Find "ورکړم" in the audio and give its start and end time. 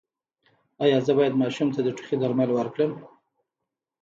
2.53-2.91